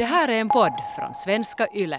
[0.00, 1.98] Det här är en podd från svenska YLE.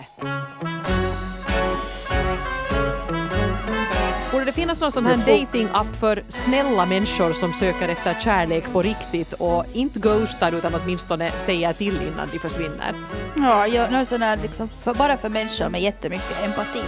[4.32, 8.82] Borde det finnas någon sån här dating-app för snälla människor som söker efter kärlek på
[8.82, 12.96] riktigt och inte ghostar utan åtminstone säger till innan de försvinner?
[13.38, 16.82] Ja, ja någon sån här liksom, för, bara för människor med jättemycket empati.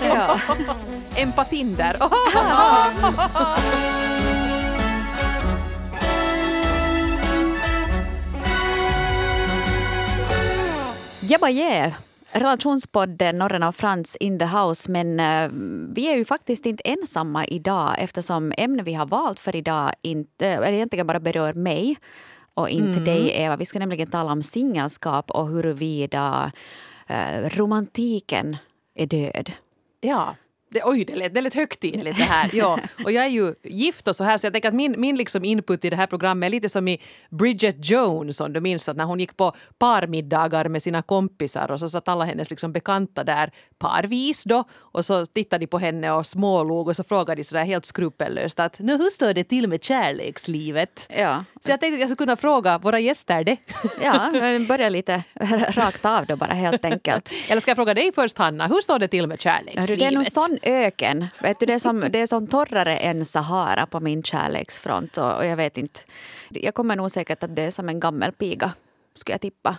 [0.00, 0.38] Ja.
[1.16, 1.96] Empatinder.
[11.30, 11.92] Jebba yeah.
[12.32, 14.90] Relationspodden Norren och Frans in the house.
[14.90, 15.50] Men uh,
[15.94, 20.46] vi är ju faktiskt inte ensamma idag eftersom ämnet vi har valt för idag inte,
[20.46, 21.96] eller egentligen bara berör mig
[22.54, 23.04] och inte mm.
[23.04, 23.56] dig, Eva.
[23.56, 26.52] Vi ska nämligen tala om singelskap och huruvida
[27.10, 28.56] uh, romantiken
[28.94, 29.52] är död.
[30.00, 30.36] Ja,
[30.70, 32.50] det, oj, det lät, det lät högtidligt det här.
[32.60, 32.78] Ja.
[33.04, 35.44] Och jag är ju gift och så här så jag tänker att min, min liksom
[35.44, 38.96] input i det här programmet är lite som i Bridget Jones om du minns att
[38.96, 43.24] när hon gick på parmiddagar med sina kompisar och så satt alla hennes liksom bekanta
[43.24, 47.44] där parvis då och så tittade de på henne och smålog och så frågade de
[47.44, 51.08] sådär helt skrupellöst att nu hur står det till med kärlekslivet?
[51.16, 51.44] Ja.
[51.60, 53.56] Så jag tänkte att jag skulle kunna fråga våra gäster det.
[54.02, 54.30] Ja,
[54.68, 55.22] börja lite
[55.70, 57.32] rakt av då bara helt enkelt.
[57.48, 59.98] Eller ska jag fråga dig först Hanna, hur står det till med kärlekslivet?
[59.98, 61.26] Det är nog sån öken.
[61.42, 65.18] Vet du, det, är som, det är som torrare än Sahara på min kärleksfront.
[65.18, 66.00] Och, och jag vet inte.
[66.48, 68.72] Jag kommer nog säkert att det är som en gammal piga,
[69.14, 69.76] skulle jag tippa.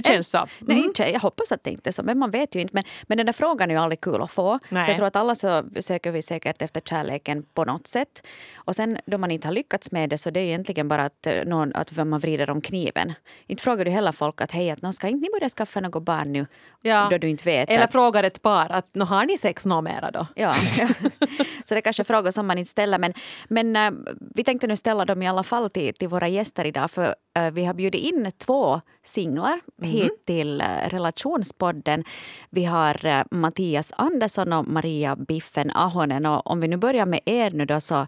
[0.00, 0.38] Det känns så.
[0.38, 0.48] Mm.
[0.60, 2.74] Nej, inte, jag hoppas att det inte är så, men man vet ju inte.
[2.74, 4.58] Men, men den där frågan är ju aldrig kul att få.
[4.68, 4.84] Nej.
[4.84, 8.26] För jag tror att alla så söker vi säkert efter kärleken på något sätt.
[8.54, 11.26] Och sen då man inte har lyckats med det så det är egentligen bara att,
[11.26, 13.12] eh, någon, att man vrider om kniven.
[13.46, 16.32] Inte frågar du heller folk att hej, att ska inte ni börja skaffa något barn
[16.32, 16.46] nu?
[16.82, 17.08] Ja.
[17.10, 17.70] Då du inte vet.
[17.70, 20.26] Eller att, frågar ett par att nå har ni sex något mera då?
[20.34, 20.52] Ja.
[21.64, 22.98] så det är kanske frågor som man inte ställer.
[22.98, 23.14] Men,
[23.48, 26.90] men uh, vi tänkte nu ställa dem i alla fall till, till våra gäster idag.
[26.90, 27.14] För
[27.52, 29.90] vi har bjudit in två singlar mm.
[29.90, 32.04] hit till uh, Relationspodden.
[32.50, 36.26] Vi har Mattias Andersson och Maria Biffen Ahonen.
[36.26, 38.06] Och om vi nu börjar med er nu då så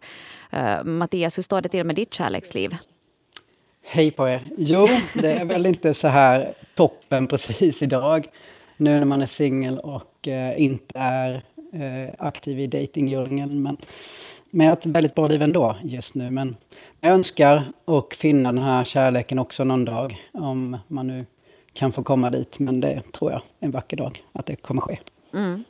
[0.55, 2.77] Uh, Mattias, hur står det till med ditt kärleksliv?
[3.83, 4.45] Hej på er!
[4.57, 8.27] Jo, det är väl inte så här toppen precis idag.
[8.77, 11.45] Nu när man är singel och uh, inte är
[11.75, 13.63] uh, aktiv i dejtingdjungeln.
[13.63, 13.77] Men,
[14.51, 16.31] men jag har ett väldigt bra liv ändå just nu.
[16.31, 16.57] Men
[17.01, 20.29] jag önskar och finna den här kärleken också någon dag.
[20.33, 21.27] Om man nu
[21.73, 22.59] kan få komma dit.
[22.59, 24.99] Men det tror jag en vacker dag att det kommer ske.
[25.35, 25.65] Mm.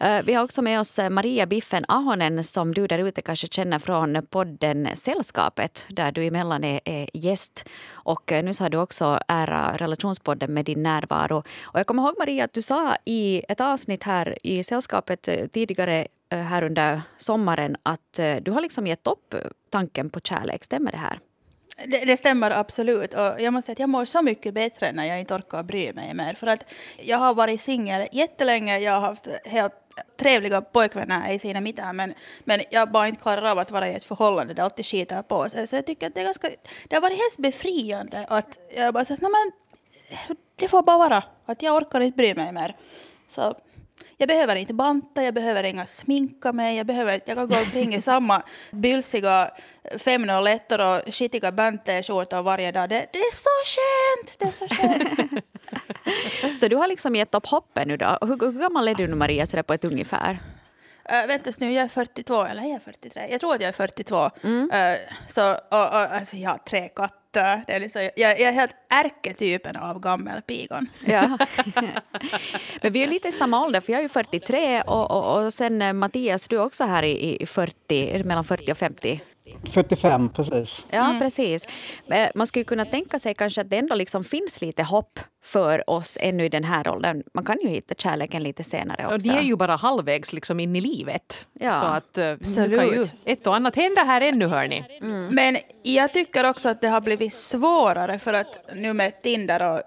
[0.00, 3.48] Eh, vi har också med oss eh, Maria Biffen Ahonen som du där ute kanske
[3.48, 7.68] känner från podden Sällskapet där du emellan är, är gäst.
[7.92, 11.42] Och eh, nu så har du också ära relationspodden med din närvaro.
[11.62, 16.06] Och jag kommer ihåg Maria att du sa i ett avsnitt här i Sällskapet tidigare
[16.30, 19.34] här under sommaren att du har liksom gett upp
[19.70, 20.64] tanken på kärlek.
[20.64, 21.18] Stämmer det här?
[21.86, 23.14] Det, det, stämmer absolut.
[23.14, 25.92] Och jag måste säga att jag mår så mycket bättre när jag inte orkar bry
[25.92, 26.34] mig mer.
[26.34, 26.64] För att
[26.96, 28.78] jag har varit singel jättelänge.
[28.78, 29.72] Jag har haft helt
[30.20, 33.94] trevliga pojkvänner i sina mittar men, men jag bara inte klarar av att vara i
[33.94, 35.66] ett förhållande där alltid skiter på sig.
[35.66, 36.48] Så jag tycker att det, är ganska,
[36.88, 39.52] det har varit helt befriande att jag bara sagt, men
[40.56, 41.22] det får bara vara.
[41.44, 42.76] Att jag orkar inte bry mig mer.
[43.28, 43.54] Så
[44.18, 47.94] jag behöver inte banta, jag behöver inga sminka mig, jag, behöver, jag kan gå omkring
[47.94, 49.50] i samma bylsiga
[49.98, 52.88] 501 och skitiga Bante-skjortor varje dag.
[52.88, 54.38] Det, det, är så skönt!
[54.38, 55.44] Det är så skönt.
[56.60, 58.18] så du har liksom gett upp hoppet nu då?
[58.20, 60.38] Hur, hur gammal är du nu Maria, så på ett ungefär?
[61.12, 63.28] Uh, vänta nu, jag är 42, eller är jag 43?
[63.30, 64.30] Jag tror att jag är 42.
[64.42, 64.62] Mm.
[64.62, 68.52] Uh, så, och, och, alltså, jag har tre katter det är liksom, jag, jag är
[68.52, 70.86] helt ärketypen av gammelpigon.
[71.04, 71.38] Ja.
[72.82, 75.54] Men vi är lite i samma ålder, för jag är ju 43 och, och, och
[75.54, 79.20] sen eh, Mattias, du är också här i, i 40, mellan 40 och 50.
[79.64, 80.86] 45 precis.
[80.90, 81.18] Ja, mm.
[81.18, 81.66] precis.
[82.34, 86.18] Man skulle kunna tänka sig kanske att det ändå liksom finns lite hopp för oss
[86.20, 87.22] ännu i den här åldern.
[87.34, 89.14] Man kan ju hitta kärleken lite senare också.
[89.14, 91.46] Och de är ju bara halvvägs liksom in i livet.
[91.60, 91.72] Ja.
[91.72, 92.80] Så att Absolut.
[92.80, 94.84] kan ju ett och annat hända här ännu hörni.
[95.02, 95.34] Mm.
[95.34, 99.82] Men jag tycker också att det har blivit svårare för att nu med Tinder och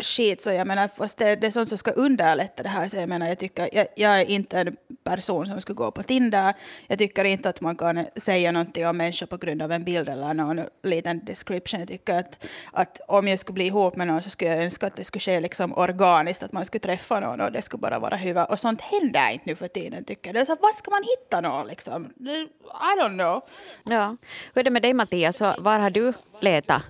[0.00, 0.40] skit.
[0.40, 2.88] Så jag menar, fast det, det är sånt som ska underlätta det här.
[2.88, 6.02] Så jag menar, jag, tycker, jag, jag, är inte en person som ska gå på
[6.02, 6.54] Tinder.
[6.86, 10.08] Jag tycker inte att man kan säga någonting om människor på grund av en bild
[10.08, 11.80] eller någon liten description.
[11.80, 14.86] Jag tycker att, att om jag skulle bli ihop med någon så skulle jag önska
[14.86, 17.98] att det skulle ske liksom organiskt, att man skulle träffa någon och det skulle bara
[17.98, 18.44] vara huvud.
[18.48, 20.34] Och sånt händer inte nu för tiden tycker jag.
[20.34, 22.12] Det är så, var ska man hitta någon liksom?
[22.20, 23.42] I don't know.
[23.84, 24.16] Ja.
[24.54, 25.40] Hur är det med dig Mattias?
[25.40, 26.82] Var har du letat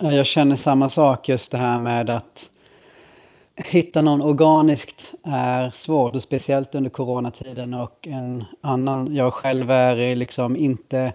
[0.00, 2.50] jag känner samma sak, just det här med att
[3.56, 7.74] hitta någon organiskt är svårt, och speciellt under coronatiden.
[7.74, 11.12] Och en annan, jag själv är liksom inte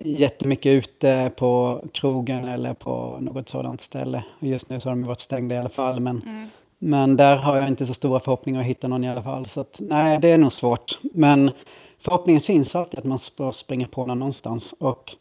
[0.00, 4.24] jättemycket ute på krogen eller på något sådant ställe.
[4.38, 6.48] Just nu så har de varit stängda i alla fall, men, mm.
[6.78, 9.48] men där har jag inte så stora förhoppningar att hitta någon i alla fall.
[9.48, 10.98] Så att, nej, det är nog svårt.
[11.02, 11.50] Men
[11.98, 14.74] förhoppningen finns alltid att man ska springa på någon någonstans.
[14.78, 15.16] Och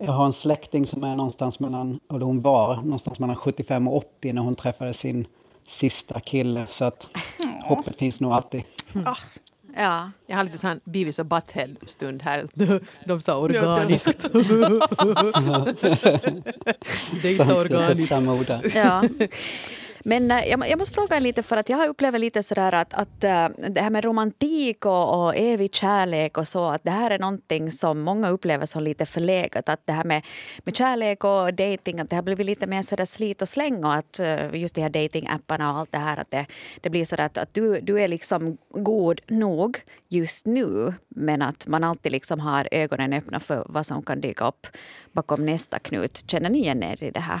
[0.00, 3.96] jag har en släkting som är någonstans mellan, eller hon var någonstans mellan 75 och
[3.96, 5.26] 80 när hon träffade sin
[5.66, 6.66] sista kille.
[6.70, 7.08] Så att
[7.44, 7.54] mm.
[7.62, 8.62] hoppet finns nog alltid.
[8.94, 9.06] Mm.
[9.76, 10.10] Ja.
[10.26, 12.46] Jag har lite sån Beavis och Butthead-stund här.
[13.06, 14.22] De sa organiskt.
[17.22, 18.74] det är inte organiskt.
[18.74, 19.02] Ja.
[20.08, 22.94] Men eh, jag, jag måste fråga lite, för att jag har upplevt lite sådär att,
[22.94, 27.10] att eh, det här med romantik och, och evig kärlek och så, att det här
[27.10, 29.68] är någonting som många upplever som lite förlegat.
[29.68, 30.24] Att det här med,
[30.58, 33.94] med kärlek och dating, att det har blivit lite mer sådär slit och släng och
[33.94, 36.46] att eh, just de här datingapparna och allt det här, att det,
[36.80, 41.66] det blir sådär att, att du, du är liksom god nog just nu, men att
[41.66, 44.66] man alltid liksom har ögonen öppna för vad som kan dyka upp
[45.12, 46.24] bakom nästa knut.
[46.30, 47.40] Känner ni igen er i det här?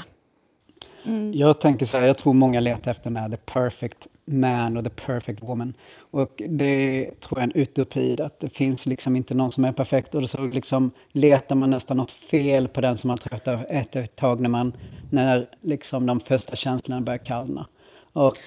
[1.06, 1.34] Mm.
[1.34, 4.84] Jag tänker så här, jag tror många letar efter den här the perfect man och
[4.84, 5.74] the perfect woman.
[5.98, 9.72] Och det tror jag är en utopi, att det finns liksom inte någon som är
[9.72, 10.14] perfekt.
[10.14, 14.16] Och så liksom letar man nästan något fel på den som man träffat efter ett
[14.16, 14.72] tag när, man,
[15.10, 17.66] när liksom de första känslorna börjar kallna.
[18.12, 18.38] Och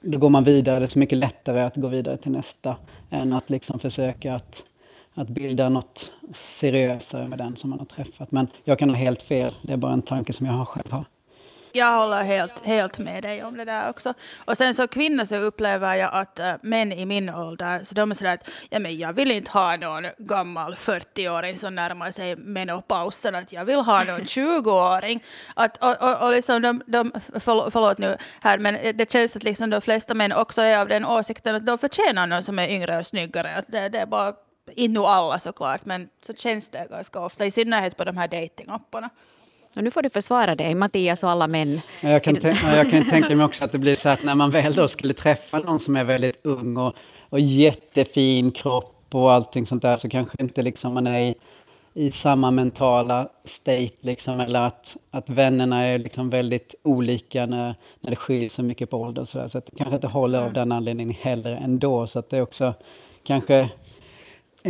[0.00, 2.76] då går man vidare, det är så mycket lättare att gå vidare till nästa
[3.10, 4.62] än att liksom försöka att,
[5.14, 8.32] att bilda något seriösare med den som man har träffat.
[8.32, 11.04] Men jag kan ha helt fel, det är bara en tanke som jag själv har.
[11.78, 14.14] Jag håller helt, helt med dig om det där också.
[14.44, 18.10] Och sen så kvinnor så upplever jag att äh, män i min ålder, så de
[18.10, 22.36] är sådär att ja, men jag vill inte ha någon gammal 40-åring som närmar sig
[22.36, 25.24] menopausen, att jag vill ha någon 20-åring.
[25.54, 29.42] Att, och, och, och liksom de, de, förlåt, förlåt nu här, men det känns att
[29.42, 32.68] liksom de flesta män också är av den åsikten att de förtjänar någon som är
[32.68, 33.56] yngre och snyggare.
[33.56, 34.34] Att det, det är bara,
[34.74, 39.10] inte alla såklart, men så känns det ganska ofta, i synnerhet på de här datingapparna.
[39.78, 41.80] Och nu får du försvara dig, Mattias och alla män.
[42.00, 44.74] Jag kan, jag kan tänka mig också att det blir så att när man väl
[44.74, 46.94] då skulle träffa någon som är väldigt ung och,
[47.28, 51.34] och jättefin kropp och allting sånt där så kanske inte liksom man är i,
[51.94, 58.10] i samma mentala state liksom, eller att, att vännerna är liksom väldigt olika när, när
[58.10, 59.24] det skiljer så mycket på ålder.
[59.24, 62.06] Så, så att det kanske inte håller av den anledningen heller ändå.
[62.06, 62.74] Så att det är också
[63.24, 63.68] kanske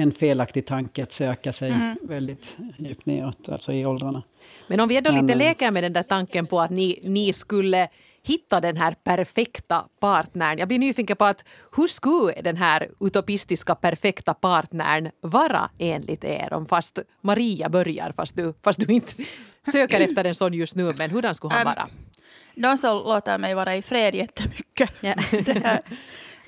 [0.02, 1.96] en felaktig tanke att söka sig mm.
[2.02, 4.22] väldigt djupt neråt, alltså i åldrarna.
[4.66, 7.88] Men om vi ändå lite leker med den där tanken på att ni, ni skulle
[8.22, 10.58] hitta den här perfekta partnern.
[10.58, 11.44] Jag blir nyfiken på att
[11.76, 16.52] hur skulle den här utopistiska perfekta partnern vara enligt er?
[16.52, 19.12] Om fast Maria börjar, fast du, fast du inte
[19.72, 21.82] söker efter en sån just nu, men hurdan skulle han vara?
[21.82, 21.90] Um,
[22.54, 24.90] någon som låter mig vara i fred jättemycket.
[25.00, 25.14] Ja.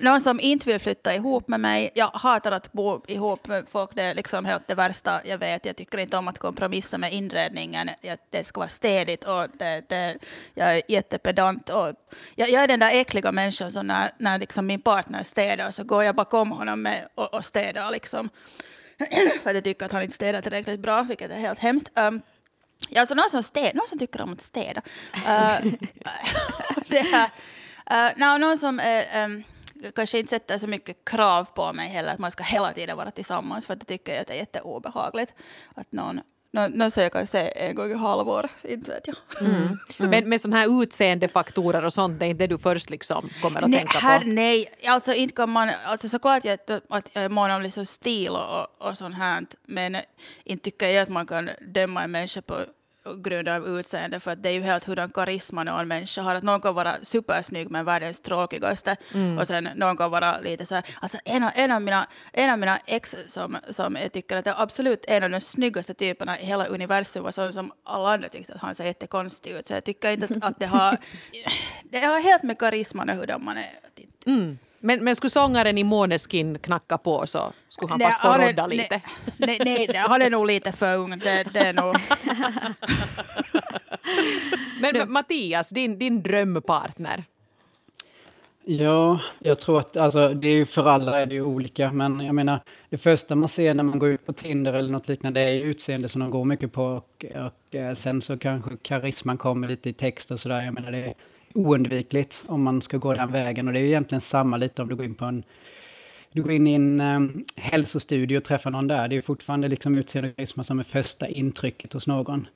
[0.01, 1.91] Någon som inte vill flytta ihop med mig.
[1.95, 3.91] Jag hatar att bo ihop med folk.
[3.95, 5.65] Det är liksom helt det värsta jag vet.
[5.65, 7.91] Jag tycker inte om att kompromissa med inredningen.
[8.31, 10.19] Det ska vara städigt och det, det,
[10.55, 11.71] jag är jättepedant.
[11.71, 11.95] Och
[12.35, 15.85] jag, jag är den där äckliga människan som när, när liksom min partner städar så
[15.85, 17.91] går jag bakom honom med och, och städar.
[17.91, 18.31] Liksom.
[19.43, 21.91] För att jag tycker att han inte städar tillräckligt bra, vilket är helt hemskt.
[21.95, 22.23] Um,
[22.97, 24.83] alltså någon som, städ, någon som tycker om att städa.
[25.15, 25.73] Uh,
[26.89, 27.31] det här,
[28.15, 29.45] uh, någon som är, um,
[29.95, 33.11] kanske inte sätter så mycket krav på mig heller, att man ska hela tiden vara
[33.11, 35.33] tillsammans, för att det tycker jag att det är jätteobehagligt.
[35.75, 36.21] Att någon,
[36.53, 39.17] någon, någon säger kanske en gång i halvår, inte vet jag.
[39.41, 39.79] Mm.
[39.99, 40.11] Mm.
[40.11, 43.63] Men med sådana här utseendefaktorer och sånt, det är inte det du först liksom kommer
[43.63, 44.27] att nej, tänka här, på?
[44.27, 48.31] Nej, alltså inte kan man, alltså såklart jag, att jag är mån om liksom stil
[48.31, 49.97] och, och sånt här, men
[50.45, 52.65] inte tycker jag att man kan döma en människa på
[53.05, 56.35] grund av utseende, för att det är ju helt hurdan karisma någon människa har.
[56.35, 59.39] Att någon kan vara supersnygg men världens tråkigaste mm.
[59.39, 62.51] och sen någon kan vara lite så här, alltså en av, en av, mina, en
[62.51, 66.41] av mina ex som, som jag tycker att är absolut en av de snyggaste typerna
[66.41, 69.67] i hela universum var sån som alla andra tyckte att han ser jättekonstig ut.
[69.67, 70.97] Så jag tycker inte att, att det har,
[71.83, 73.81] det har helt med karisman och hur man är.
[74.27, 74.59] Mm.
[74.81, 78.67] Men, men skulle sångaren i Måneskin knacka på så skulle han nej, fast få rodda
[78.67, 79.01] lite?
[79.37, 81.19] Nej, nej, nej, han är nog lite för ung.
[81.19, 81.97] Det, det är nog...
[84.81, 87.25] men Mattias, din, din drömpartner?
[88.65, 92.21] Ja, jag tror att alltså, det är ju för alla är det ju olika, men
[92.21, 95.41] jag menar det första man ser när man går ut på Tinder eller något liknande
[95.41, 99.69] är utseende som de går mycket på och, och eh, sen så kanske karisman kommer
[99.69, 100.63] lite i text och sådär.
[100.63, 101.15] Jag menar det
[101.55, 103.67] oundvikligt om man ska gå den vägen.
[103.67, 105.45] Och det är ju egentligen samma lite om du går in på en
[106.33, 109.09] du går in i en um, hälsostudio och träffar någon där.
[109.09, 112.47] Det är fortfarande liksom utseende som är första intrycket hos någon.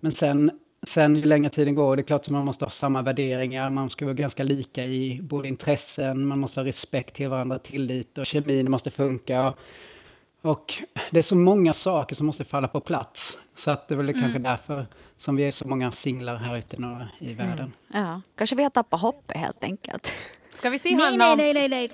[0.00, 0.50] Men sen,
[0.86, 3.90] sen ju längre tiden går, det är klart att man måste ha samma värderingar, man
[3.90, 8.26] ska vara ganska lika i både intressen, man måste ha respekt till varandra, tillit och
[8.26, 9.54] kemin måste funka.
[10.42, 10.74] Och
[11.10, 13.38] det är så många saker som måste falla på plats.
[13.56, 14.20] Så att det är väl Mm.
[14.20, 14.86] kanske därför
[15.18, 17.48] som vi är så många singlar här ute nu i Mm.
[17.48, 17.72] världen.
[17.94, 20.12] Ja, kanske vi har tappat hoppet helt enkelt.
[20.54, 21.90] Ska vi se Nej, Hanna nej, om, nej, nej, nej.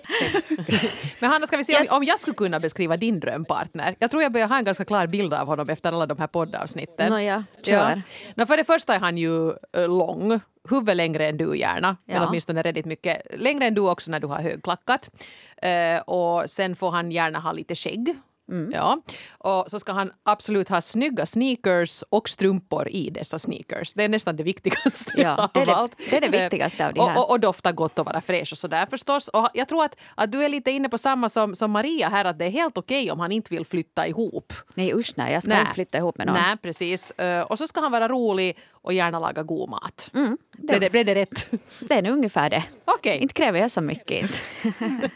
[1.21, 3.95] men Hanna, ska vi se om, om jag skulle kunna beskriva din drömpartner?
[3.99, 6.27] Jag tror jag börjar ha en ganska klar bild av honom efter alla de här
[6.27, 7.11] poddavsnitten.
[7.13, 7.63] Nåja, Ja.
[7.63, 8.03] kör.
[8.35, 10.41] Nå, för det första är han ju eh, lång,
[10.71, 12.15] huvud längre än du gärna, Ja.
[12.15, 15.11] eller åtminstone redigt mycket längre än du också när du har högklackat.
[15.63, 18.17] Eh, och sen får han gärna ha lite skägg.
[18.53, 18.71] Mm.
[18.75, 18.99] Ja.
[19.39, 23.95] Och så ska han absolut ha snygga sneakers och strumpor i dessa sneakers.
[23.95, 25.93] Det är nästan det viktigaste Ja, det är det- allt.
[26.11, 27.19] det är det Eh, viktigaste av det och, här.
[27.19, 29.29] och, och dofta gott och vara fräsch och sådär förstås.
[29.29, 32.25] Och jag tror att, att du är lite inne på samma som, som Maria här,
[32.25, 34.53] att det är helt okej om han inte vill flytta ihop.
[34.75, 35.61] Nej usch nej, jag ska Nej.
[35.61, 36.37] inte flytta ihop med någon.
[36.37, 37.11] Nej, precis.
[37.11, 40.11] Eh, Och så ska han vara rolig och gärna laga god mat.
[40.15, 41.51] Mm, Blev det, blev det rätt?
[41.81, 42.65] Det är nog ungefär det.
[42.85, 43.19] Okej.
[43.19, 44.23] Inte kräver jag så mycket.
[44.23, 44.39] Inte.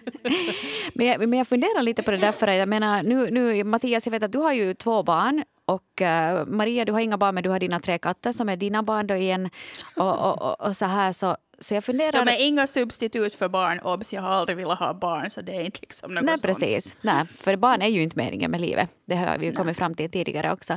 [0.95, 4.07] men, jag, men jag funderar lite på det där för jag menar nu, nu Mattias,
[4.07, 7.35] jag vet att du har ju två barn och eh, Maria, du har inga barn
[7.35, 9.51] men du har dina tre katter som är dina barn då igen.
[9.97, 12.25] Och, och, och, och så här så, så jag funderar...
[12.25, 13.81] De är inga substitut för barn.
[13.81, 16.59] Obs, jag har aldrig velat ha barn, så det är inte liksom något Nej, sånt.
[16.59, 16.97] precis.
[17.01, 18.91] Nej, för barn är ju inte meningen med livet.
[19.05, 20.73] Det har vi ju kommit fram till tidigare också.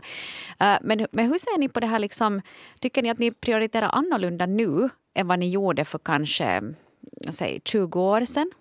[0.60, 2.00] Eh, men, men hur ser ni på det här?
[2.00, 2.42] Liksom,
[2.80, 6.62] tycker ni att ni prioriterar annorlunda nu än vad ni gjorde för kanske
[7.30, 8.52] säg, 20 år sedan?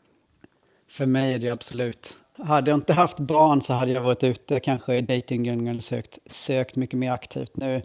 [0.91, 2.17] För mig är det absolut.
[2.39, 6.19] Hade jag inte haft barn så hade jag varit ute kanske i dejtingdjungeln och sökt,
[6.27, 7.57] sökt mycket mer aktivt.
[7.57, 7.83] Nu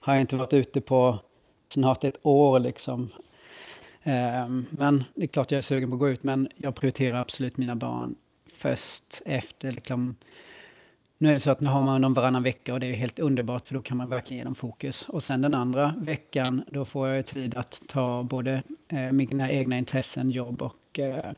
[0.00, 1.18] har jag inte varit ute på
[1.72, 3.10] snart ett år liksom.
[4.04, 7.20] Ehm, men det är klart jag är sugen på att gå ut, men jag prioriterar
[7.20, 8.14] absolut mina barn
[8.46, 10.16] först efter liksom,
[11.18, 13.18] nu är det så att nu har man dem varannan vecka och det är helt
[13.18, 15.04] underbart för då kan man verkligen ge dem fokus.
[15.08, 19.78] Och sen den andra veckan då får jag tid att ta både eh, mina egna
[19.78, 21.32] intressen, jobb och, eh,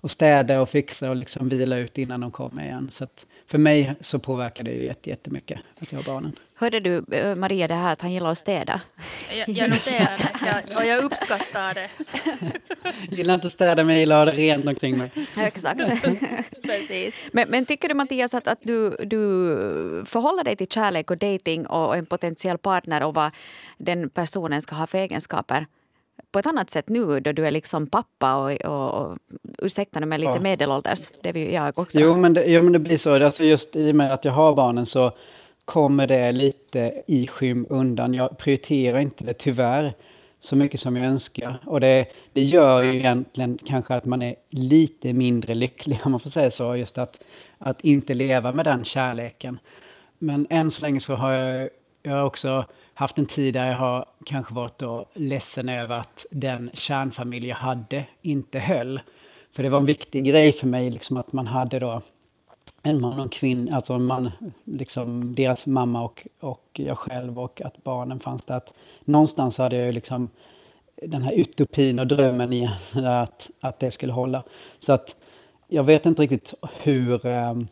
[0.00, 2.88] och städa och fixa och liksom vila ut innan de kommer igen.
[2.90, 6.32] Så att för mig så påverkar det ju jättemycket att jag har barnen.
[6.64, 8.80] Hörde du eh, Maria det här att han gillar att städa?
[9.46, 11.88] Jag, jag noterar det jag, och jag uppskattar det.
[13.08, 15.10] Jag gillar inte att städa mig, jag gillar att ha det rent omkring mig.
[15.36, 15.80] Exakt.
[16.62, 17.22] Precis.
[17.32, 19.18] men, men tycker du Mattias att, att du, du
[20.06, 23.30] förhåller dig till kärlek och dating och en potentiell partner och vad
[23.78, 25.66] den personen ska ha för egenskaper
[26.32, 29.18] på ett annat sätt nu då du är liksom pappa och, och, och
[29.58, 30.40] ursäkta mig, men lite Ja.
[30.40, 30.98] medelålders.
[31.22, 32.00] Det är ju jag också.
[32.00, 33.24] Jo men, det, jo, men det blir så.
[33.24, 35.12] Alltså just i och med att jag har barnen så
[35.64, 38.14] kommer det lite i skymundan.
[38.14, 39.94] Jag prioriterar inte det tyvärr
[40.40, 41.58] så mycket som jag önskar.
[41.66, 46.20] Och det, det gör ju egentligen kanske att man är lite mindre lycklig, om man
[46.20, 46.76] får säga så.
[46.76, 47.22] Just att,
[47.58, 49.58] att inte leva med den kärleken.
[50.18, 51.68] Men än så länge så har jag,
[52.02, 56.26] jag har också haft en tid där jag har kanske varit då ledsen över att
[56.30, 59.00] den kärnfamilj jag hade inte höll.
[59.52, 62.02] För det var en viktig grej för mig liksom att man hade då
[62.86, 64.30] en man och en kvinna, alltså en man,
[64.64, 68.56] liksom deras mamma och, och jag själv och att barnen fanns där.
[68.56, 68.74] Att
[69.04, 70.28] någonstans hade jag ju liksom
[71.02, 74.42] den här utopin och drömmen igen, att, att det skulle hålla.
[74.80, 75.16] Så att
[75.68, 77.26] jag vet inte riktigt hur...
[77.26, 77.68] Ehm,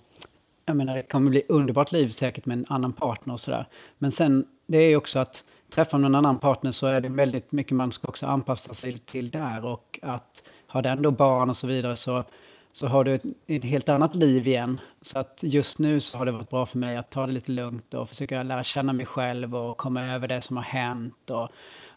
[0.66, 3.66] jag menar, det kommer bli underbart liv säkert med en annan partner och sådär.
[3.98, 7.52] Men sen, det är ju också att träffa någon annan partner så är det väldigt
[7.52, 11.56] mycket man ska också anpassa sig till där och att har den då barn och
[11.56, 12.24] så vidare så,
[12.72, 14.80] så har du ett, ett helt annat liv igen.
[15.02, 17.52] Så att just nu så har det varit bra för mig att ta det lite
[17.52, 21.48] lugnt och försöka lära känna mig själv och komma över det som har hänt och,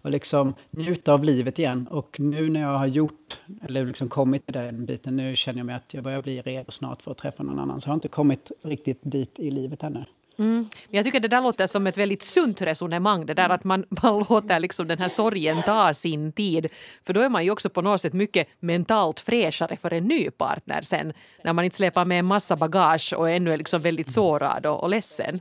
[0.02, 1.88] och liksom njuta av livet igen.
[1.92, 5.66] Och nu när jag har gjort, eller liksom kommit till den biten, nu känner jag
[5.66, 7.82] mig att jag börjar bli redo snart för att träffa någon annan.
[7.82, 10.06] Så jag har inte kommit riktigt dit i livet ännu.
[10.38, 10.56] Mm.
[10.58, 13.26] Men jag tycker det där låter som ett väldigt sunt resonemang.
[13.26, 16.68] Det där att man, man låter liksom den här sorgen ta sin tid.
[17.04, 20.30] För då är man ju också på något sätt mycket mentalt fräschare för en ny
[20.30, 21.14] partner sen.
[21.44, 24.84] När man inte släpar med en massa bagage och ännu är liksom väldigt sårad och,
[24.84, 25.40] och ledsen.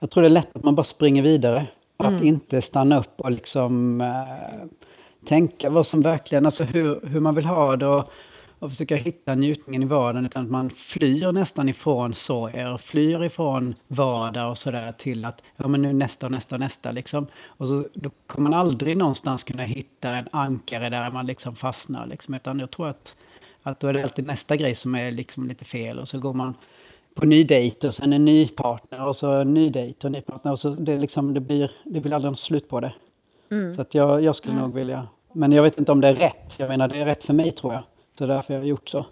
[0.00, 1.66] Jag tror det är lätt att man bara springer vidare.
[1.96, 4.66] Att inte stanna upp och liksom eh,
[5.28, 8.10] tänka vad som verkligen, alltså hur, hur man vill ha det och,
[8.58, 10.26] och försöka hitta njutningen i vardagen.
[10.26, 15.68] Utan att man flyr nästan ifrån sorger, flyr ifrån vardag och sådär till att ja
[15.68, 17.26] men nu nästa och nästa och nästa liksom.
[17.46, 22.06] Och så, då kommer man aldrig någonstans kunna hitta en ankare där man liksom fastnar
[22.06, 22.34] liksom.
[22.34, 23.16] Utan jag tror att,
[23.62, 26.32] att då är det alltid nästa grej som är liksom lite fel och så går
[26.32, 26.54] man
[27.14, 30.12] på ny dejt och sen en ny partner och så en ny dejt och en
[30.12, 30.52] ny partner.
[30.52, 32.92] Och så det, liksom, det, blir, det blir aldrig något slut på det.
[33.76, 35.06] Så att jag, jag skulle nog vilja...
[35.32, 36.54] Men jag vet inte om det är rätt.
[36.56, 37.82] Jag menar, det är rätt för mig tror jag.
[38.18, 39.06] Så därför jag har gjort så.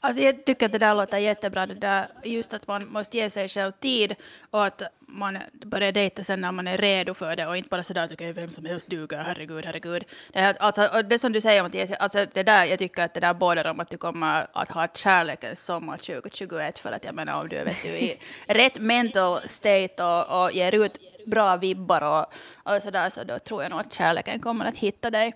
[0.00, 3.30] Alltså jag tycker att det där låter jättebra, det där, just att man måste ge
[3.30, 4.14] sig själv tid
[4.50, 7.82] och att man börjar dejta sen när man är redo för det och inte bara
[7.82, 10.04] sådär att okay, vem som helst duger, herregud, herregud.
[10.32, 13.14] Det, här, alltså, och det som du säger Mattias, alltså det där, jag tycker att
[13.14, 17.14] det där bådar om att du kommer att ha kärlekens sommar 2021 för att jag
[17.14, 21.56] menar om du är vet du, i rätt mental state och, och ger ut bra
[21.56, 22.26] vibbar och,
[22.74, 25.34] och sådär så då tror jag nog att kärleken kommer att hitta dig.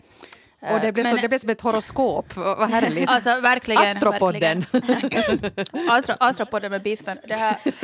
[0.72, 3.10] Och det blev, Men- så, det blev som ett horoskop, vad härligt.
[3.10, 3.82] Alltså verkligen.
[3.82, 4.64] Astropodden.
[4.72, 5.90] verkligen.
[5.90, 7.18] Astro, Astropodden med Biffen.
[7.28, 7.56] Det här.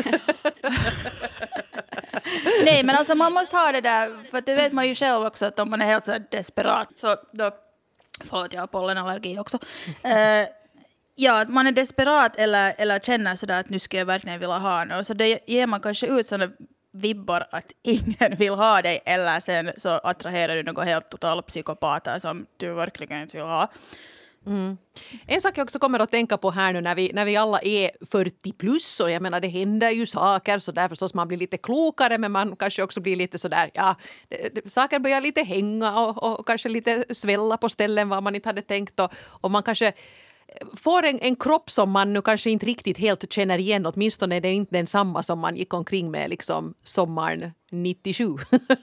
[2.65, 5.47] Nej men alltså man måste ha det där, för det vet man ju själv också
[5.47, 7.51] att om man är helt så desperat så då,
[8.25, 9.59] förlåt jag har pollenallergi också.
[10.03, 10.49] Eh,
[11.15, 14.59] ja, att man är desperat eller, eller känner sådär att nu skulle jag verkligen vilja
[14.59, 15.07] ha något.
[15.07, 16.53] Så det ger man kanske ut sådana
[16.93, 22.19] vibbar att ingen vill ha dig eller sen så attraherar du något helt totala psykopater
[22.19, 23.71] som du verkligen inte vill ha.
[24.47, 24.79] Mm.
[25.27, 27.61] En sak jag också kommer att tänka på här nu när vi, när vi alla
[27.63, 31.39] är 40 plus och jag menar det händer ju saker så där förstås man blir
[31.39, 33.95] lite klokare men man kanske också blir lite sådär ja
[34.67, 38.63] saker börjar lite hänga och, och kanske lite svälla på ställen var man inte hade
[38.63, 39.93] tänkt och, och man kanske
[40.77, 44.41] får en, en kropp som man nu kanske inte riktigt helt känner igen åtminstone är
[44.41, 48.25] det inte densamma som man gick omkring med liksom sommaren 97.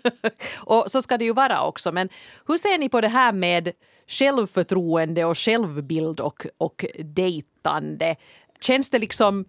[0.55, 2.09] och så ska det ju vara också men
[2.47, 3.71] hur ser ni på det här med
[4.07, 8.15] självförtroende och självbild och, och dejtande.
[8.61, 9.45] Känns det liksom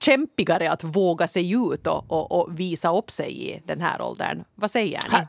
[0.00, 4.44] kämpigare att våga sig ut och, och, och visa upp sig i den här åldern?
[4.54, 5.26] Vad säger ni?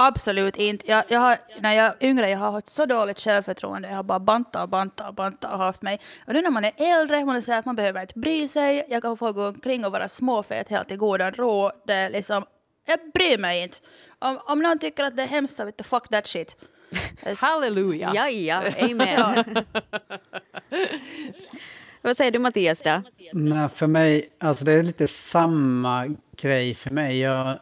[0.00, 0.90] Absolut inte.
[0.90, 3.88] Jag, jag har, när jag är yngre jag har haft så dåligt självförtroende.
[3.88, 6.00] Jag har bara bantat och bantat och bantat och haft mig.
[6.26, 8.86] Och nu när man är äldre, man säger att man behöver inte bry sig.
[8.88, 11.70] Jag kan få gå omkring och vara småfet helt i godan ro.
[11.86, 12.44] Det är liksom,
[12.86, 13.78] jag bryr mig inte.
[14.18, 16.56] Om, om någon tycker att det är hemskt så vet du, fuck that shit.
[17.38, 18.12] Halleluja!
[18.14, 19.44] Ja, ja, amen.
[22.02, 23.02] Vad säger du Mattias då?
[23.32, 27.18] Nej, för mig, alltså det är lite samma grej för mig.
[27.18, 27.58] Jag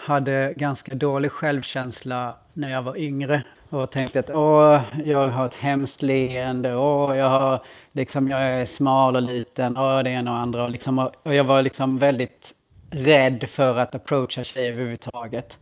[0.00, 5.54] hade ganska dålig självkänsla när jag var yngre och tänkte att åh, jag har ett
[5.54, 10.38] hemskt leende, åh, jag, har, liksom, jag är smal och liten, åh, det ena och
[10.38, 10.64] andra.
[10.64, 12.52] Och, liksom, och jag var liksom väldigt
[12.90, 15.58] rädd för att approacha tjejer överhuvudtaget.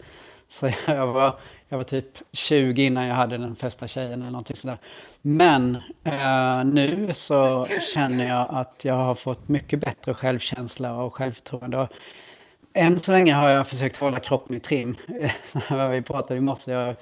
[0.51, 4.57] Så jag var, jag var typ 20 innan jag hade den första tjejen eller någonting
[4.57, 4.79] sådär.
[5.23, 11.88] Men eh, nu så känner jag att jag har fått mycket bättre självkänsla och självförtroende.
[12.75, 14.97] Än så länge har jag försökt hålla kroppen i trim.
[15.91, 16.97] Vi pratade i morse, jag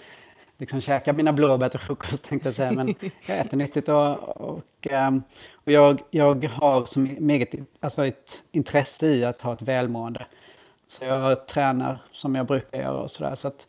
[0.59, 2.95] liksom käkar mina blåbär till frukost tänkte jag säga, men
[3.27, 5.23] jag äter nyttigt och, och, ehm,
[5.55, 10.27] och jag, jag har som eget, alltså ett intresse i att ha ett välmående.
[10.89, 13.35] Så jag tränar som jag brukar göra och sådär.
[13.35, 13.67] Så att,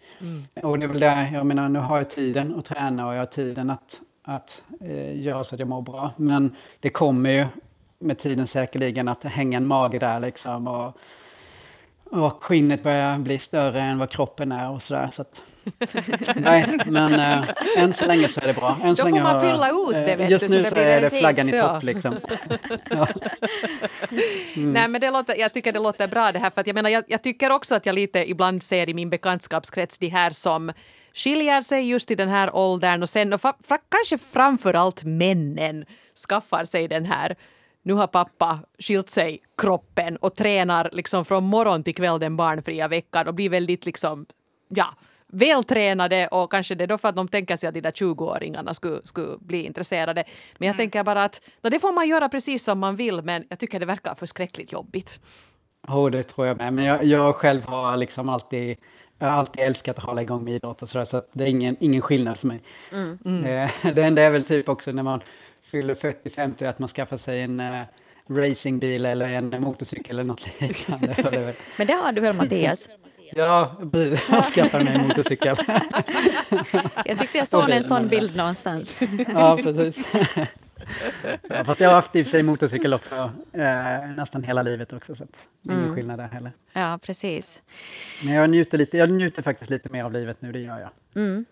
[0.64, 3.20] Och det är väl det, jag menar nu har jag tiden att träna och jag
[3.20, 6.12] har tiden att, att eh, göra så att jag mår bra.
[6.18, 7.46] Men det kommer ju
[8.00, 10.98] med tiden säkerligen att hänga en mage där liksom och,
[12.12, 15.10] och skinnet börjar bli större än vad kroppen är och sådär.
[15.12, 15.42] Så att,
[16.36, 17.44] nej, men äh,
[17.78, 18.78] än så länge så är det bra.
[18.84, 20.62] Än så Då får länge man har fylla ut det, eh, vet Just du, nu
[20.62, 22.16] det så blir är det flaggan i topp liksom.
[22.90, 23.08] Ja.
[24.56, 26.50] Nej, men det låter, jag tycker det låter bra det här.
[26.50, 30.00] För jag, menar, jag, jag tycker också att jag lite ibland ser i min bekantskapskrets
[30.00, 30.72] de här som
[31.14, 35.04] skiljer sig just i den här åldern och sen och fa, fra, kanske framför allt
[35.04, 35.86] männen
[36.28, 37.36] skaffar sig den här
[37.84, 42.88] nu har pappa skilt sig kroppen och tränar liksom från morgon till kväll den barnfria
[42.88, 44.26] veckan och blir väldigt liksom,
[44.70, 44.94] ja,
[45.28, 48.74] vältränade och kanske det är då för att de tänker sig att de där 20-åringarna
[48.74, 50.24] skulle, skulle bli intresserade.
[50.58, 53.46] Men jag tänker bara att no, det får man göra precis som man vill men
[53.50, 55.20] jag tycker det verkar förskräckligt jobbigt.
[55.88, 56.74] Jo, det tror jag med.
[56.74, 58.78] Men jag, jag själv har liksom alltid,
[59.20, 61.78] jag har alltid älskat att hålla igång med idrott och sådär, så det är ingen,
[61.80, 62.62] ingen skillnad för mig.
[63.26, 65.22] Eh, Det enda är väl typ också när man
[65.72, 67.82] fyller 40-50 att man skaffar sig en eh,
[68.30, 71.54] racingbil eller en motorcykel eller något liknande.
[71.78, 72.90] Men det har du väl Mattias?
[73.36, 73.78] Ja,
[74.32, 75.56] jag skaffar mig en motorcykel.
[77.06, 79.02] Jag tyckte jag såg en sån bild någonstans.
[79.34, 80.06] Ja, precis.
[81.50, 85.24] Ja, fast jag har haft i sig motorcykel också, eh, nästan hela livet också, så
[85.24, 86.52] att är ingen skillnad där heller.
[86.74, 87.62] Ja, precis.
[88.24, 90.90] Men jag njuter, lite, jag njuter faktiskt lite mer av livet nu, det gör jag.
[91.24, 91.46] En-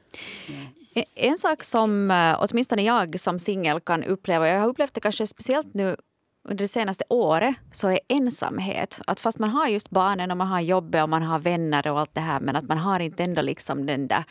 [0.96, 5.02] Eh, en sak som eh, åtminstone jag som singel kan uppleva, jag har upplevt det
[5.02, 5.96] kanske speciellt nu
[6.44, 9.02] under det senaste året, så är ensamhet.
[9.08, 12.00] Att fast man har just barnen och man har jobbet och man har vänner och
[12.00, 14.24] allt det här men att man har inte ändå liksom den där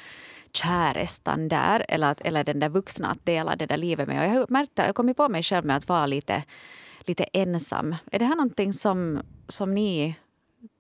[0.53, 4.19] kärestan där eller, att, eller den där vuxna att dela det där livet med.
[4.19, 6.43] Och jag har märkt jag kommit på mig själv med att vara lite,
[7.01, 7.97] lite ensam.
[8.13, 10.15] Är det här någonting som, som ni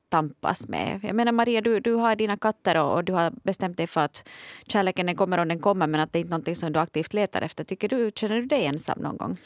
[0.09, 1.01] tampas med.
[1.03, 4.01] Jag menar Maria, du, du har dina katter och, och du har bestämt dig för
[4.01, 4.29] att
[4.67, 7.15] kärleken den kommer om den kommer men att det är inte någonting som du aktivt
[7.15, 7.65] letar efter.
[7.65, 9.37] Tycker du, känner du dig ensam någon gång?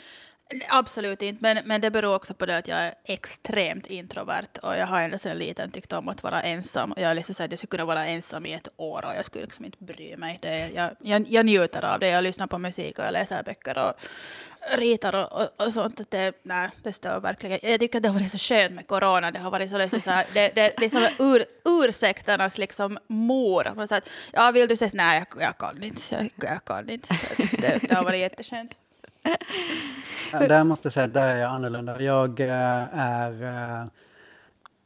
[0.68, 4.76] Absolut inte, men, men det beror också på det att jag är extremt introvert och
[4.76, 6.94] jag har ända sedan liten tyckt om att vara ensam.
[6.96, 9.64] Jag liksom att jag skulle kunna vara ensam i ett år och jag skulle liksom
[9.64, 10.38] inte bry mig.
[10.42, 13.88] Det, jag, jag, jag njuter av det, jag lyssnar på musik och jag läser böcker
[13.88, 13.94] och
[14.70, 16.00] ritar och, och, och sånt.
[16.10, 17.58] Det, nej, det stör verkligen.
[17.62, 19.30] Jag tycker att det har varit så skönt med corona.
[19.30, 22.98] Det har varit så, liksom så här, det, det, det är som ur, ursäkternas liksom
[23.06, 23.72] mor.
[23.76, 24.94] Man säger, ja, vill du ses?
[24.94, 26.02] Nej, jag, jag kan inte.
[26.10, 27.18] Jag, jag kan inte.
[27.52, 28.72] Det, det har varit jätteskönt.
[30.30, 32.00] Där måste jag säga att där är jag annorlunda.
[32.00, 33.42] Jag eh, är...
[33.42, 33.86] Eh,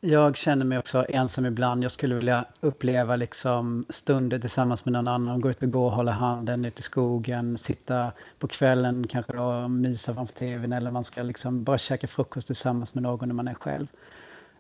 [0.09, 1.85] jag känner mig också ensam ibland.
[1.85, 5.41] Jag skulle vilja uppleva liksom stunder tillsammans med någon annan.
[5.41, 10.15] Gå ut och gå, hålla handen ute i skogen, sitta på kvällen kanske och mysa
[10.15, 13.55] framför tvn eller man ska liksom bara käka frukost tillsammans med någon när man är
[13.55, 13.87] själv.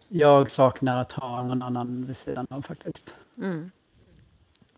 [0.09, 3.15] Jag saknar att ha någon annan vid sidan av faktiskt.
[3.39, 3.71] Mm.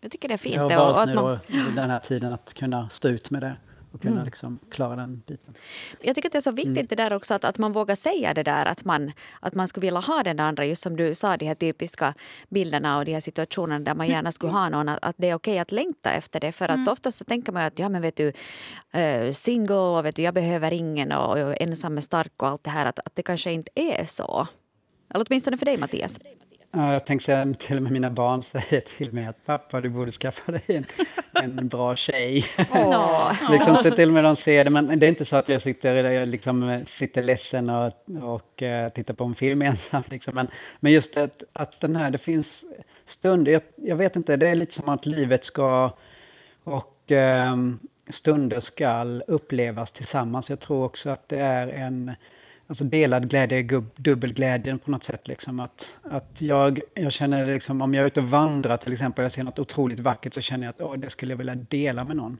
[0.01, 0.55] Jag tycker det är fint.
[0.55, 1.39] Jag har valt nu då,
[1.75, 3.55] den här tiden att kunna stå ut med det
[3.91, 4.25] och kunna mm.
[4.25, 5.53] liksom klara den biten.
[6.01, 6.87] Jag tycker att det är så viktigt mm.
[6.89, 9.81] det där också att, att man vågar säga det där att man, att man skulle
[9.87, 12.13] vilja ha den andra, just som du sa, de här typiska
[12.49, 15.35] bilderna och de här situationerna där man gärna skulle ha någon, att, att det är
[15.35, 16.51] okej okay att längta efter det.
[16.51, 16.87] För att mm.
[16.87, 18.27] oftast så tänker man att ja men vet du,
[18.95, 22.63] uh, single och vet du, jag behöver ingen och, och ensam är stark och allt
[22.63, 24.47] det här, att, att det kanske inte är så.
[25.13, 26.19] Eller åtminstone för dig Mattias.
[26.71, 29.89] Ja, jag tänkte säga, till och med mina barn säger till mig att pappa, du
[29.89, 30.85] borde skaffa dig en,
[31.33, 32.45] en bra tjej.
[32.71, 33.31] Oh.
[33.51, 35.61] liksom, så till och med de ser det, men det är inte så att jag
[35.61, 40.03] sitter, jag liksom, sitter ledsen och, och uh, tittar på en film ensam.
[40.09, 40.35] Liksom.
[40.35, 40.47] Men,
[40.79, 42.65] men just att, att den här, det finns
[43.05, 45.93] stunder, jag, jag, vet inte, det är lite som att livet ska
[46.63, 47.79] och um,
[48.09, 50.49] stunder ska upplevas tillsammans.
[50.49, 52.11] Jag tror också att det är en
[52.69, 55.27] alltså delad glädje är dubbel glädje på något sätt.
[55.27, 55.59] Liksom.
[55.59, 59.31] Att, att jag, jag känner liksom, om jag är ute och vandrar till exempel, jag
[59.31, 62.15] ser något otroligt vackert, så känner jag att åh, det skulle jag vilja dela med
[62.15, 62.37] någon.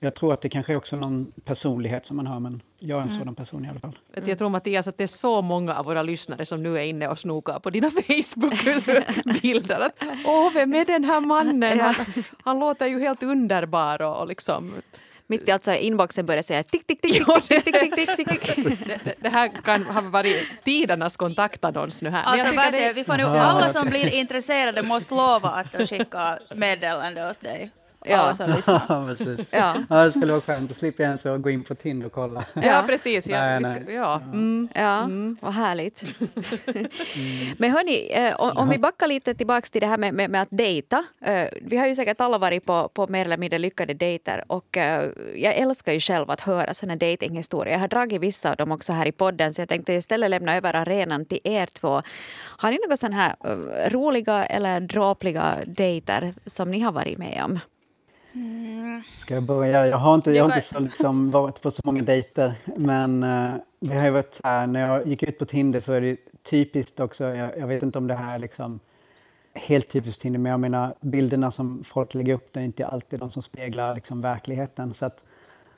[0.00, 3.02] Jag tror att det kanske är också någon personlighet som man har, men jag är
[3.02, 3.18] en mm.
[3.18, 3.98] sådan person i alla fall.
[4.24, 7.08] Jag tror Mattias att det är så många av våra lyssnare som nu är inne
[7.08, 9.90] och snokar på dina Facebook-bilder.
[10.26, 11.80] åh, vem är den här mannen?
[11.80, 11.94] Han,
[12.44, 14.74] han låter ju helt underbar och liksom
[15.26, 18.64] mitt i allt så inboxen börjar säga tick, tick, tick, tick, tick, tick, tick, tick,
[18.84, 19.14] tick.
[19.18, 22.22] Det här kan ha varit tidernas kontaktannons nu här.
[22.22, 22.92] Alltså, det...
[22.94, 27.70] vi får nu, alla som blir intresserade måste lova att skicka meddelande åt dig.
[28.08, 28.34] Ja,
[28.88, 29.48] ja, precis.
[29.50, 29.74] Ja.
[29.88, 30.70] ja, det skulle vara skönt.
[30.70, 32.44] att slippa ens gå in på Tinder och kolla.
[32.54, 33.26] Ja, precis.
[33.26, 33.82] Ja, nej, nej.
[33.82, 34.20] Ska, ja.
[34.24, 34.68] Mm.
[34.74, 35.36] ja mm.
[35.40, 36.04] vad härligt.
[36.70, 37.56] mm.
[37.58, 40.48] Men hörni, eh, om vi backar lite tillbaka till det här med, med, med att
[40.50, 41.04] dejta.
[41.20, 44.76] Eh, vi har ju säkert alla varit på, på mer eller mindre lyckade dejter och
[44.76, 47.72] eh, jag älskar ju själv att höra sådana dejtinghistorier.
[47.72, 50.56] Jag har dragit vissa av dem också här i podden så jag tänkte istället lämna
[50.56, 52.02] över arenan till er två.
[52.58, 57.42] Har ni några sådana här eh, roliga eller dråpliga dejter som ni har varit med
[57.44, 57.58] om?
[58.36, 59.02] Mm.
[59.18, 59.86] Ska jag börja?
[59.86, 63.54] Jag har inte, jag har inte så liksom varit på så många dejter, men uh,
[63.80, 67.00] det har ju varit här, när jag gick ut på Tinder så är det typiskt
[67.00, 68.80] också, jag, jag vet inte om det här är liksom
[69.54, 73.20] helt typiskt Tinder, men jag menar bilderna som folk lägger upp det är inte alltid
[73.20, 74.94] de som speglar liksom verkligheten.
[74.94, 75.24] Så att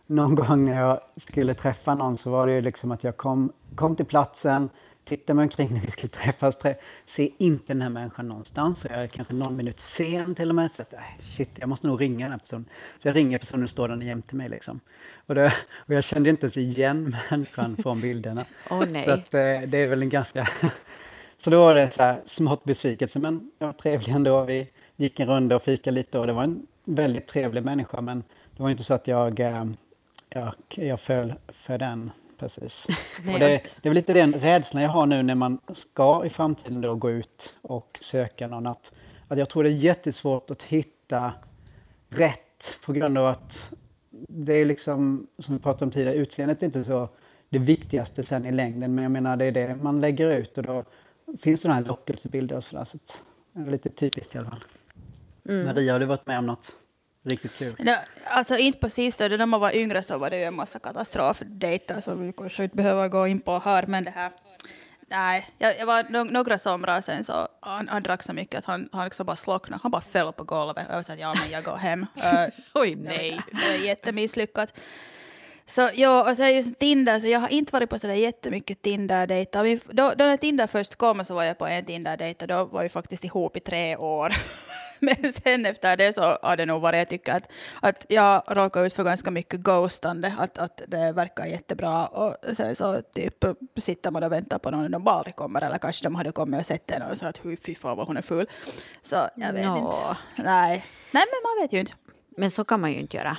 [0.07, 3.53] någon gång när jag skulle träffa någon så var det ju liksom att jag kom,
[3.75, 4.71] kom till platsen,
[5.09, 8.87] tittar mig omkring när vi skulle träffas, trä, ser inte den här människan någonstans.
[8.91, 10.71] Jag är kanske någon minut sen till och med.
[10.71, 12.65] Så att, äh, shit, jag måste nog ringa den här personen.
[12.99, 14.49] Så jag ringer personen och står där jämte mig.
[14.49, 14.81] Liksom.
[15.27, 18.45] Och, det, och jag kände inte ens igen människan från bilderna.
[18.71, 19.05] Oh, nej.
[19.05, 20.49] Så att, eh, det är väl en ganska...
[21.39, 24.45] så då var det så här, smått besvikelse, men ja, trevlig ändå.
[24.45, 28.01] Vi gick en runda och fikade lite och det var en väldigt trevlig människa.
[28.01, 28.23] Men
[28.57, 29.65] det var inte så att jag, eh,
[30.29, 32.87] jag, jag föll för den precis.
[33.35, 36.31] Och det, det är väl lite den rädslan jag har nu när man ska i
[36.31, 38.67] framtiden då gå ut och söka någon.
[38.67, 38.93] Att,
[39.29, 41.33] att jag tror det är jättesvårt att hitta
[42.09, 43.73] rätt på grund av att
[44.29, 47.09] det är liksom, som vi pratade om tidigare, utseendet är inte så
[47.49, 48.95] det viktigaste sen i längden.
[48.95, 50.85] Men jag menar, det är det man lägger ut och då
[51.41, 52.85] finns den här lockelsebilder och sådär.
[52.85, 52.99] Så
[53.53, 54.65] det är lite typiskt i alla fall.
[55.49, 55.67] Mm.
[55.67, 56.73] Maria, har du varit med om något?
[57.23, 57.77] Riktigt kul.
[57.79, 57.93] No,
[58.25, 62.01] alltså inte på sistone, när man var yngre så var det ju en massa katastrofdejter
[62.01, 64.31] som vi kanske inte behöver gå in på här, men det här
[65.11, 68.65] Nej, jag, jag var no några somrar sen så han, han drack så mycket att
[68.65, 69.81] han, han liksom bara slocknade.
[69.83, 72.01] Han bara föll på golvet och jag sa att ja men jag går hem.
[72.03, 73.41] Uh, Oj nej.
[73.53, 74.79] Det var jättemisslyckat.
[75.67, 79.81] Så ja, och sen just Tinder, så jag har inte varit på sådär jättemycket Tinder-dejter.
[79.93, 82.83] Då, då när Tinder först kom så var jag på en Tinder-dejt och då var
[82.83, 84.33] vi faktiskt ihop i tre år.
[85.23, 88.87] Men sen efter det så har det nog varit, jag tycker att, att jag råkar
[88.87, 93.45] ut för ganska mycket ghostande, att, att det verkar jättebra och sen så typ
[93.77, 96.67] sitter man och väntar på någon de bara kommer eller kanske de hade kommit och
[96.67, 98.47] sett en och sagt fy fan vad hon är full.
[99.03, 99.77] Så jag vet no.
[99.77, 100.17] inte.
[100.37, 100.85] Nej.
[101.11, 101.93] Nej men man vet ju inte.
[102.37, 103.37] Men så kan man ju inte göra.